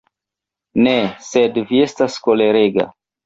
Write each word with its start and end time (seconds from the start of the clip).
Ne, 0.85 0.93
sed 1.27 1.61
vi 1.73 1.83
estas 1.89 2.17
kolerega. 2.29 2.89